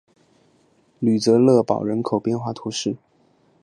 [0.97, 2.97] 吕泽勒堡人口变化图示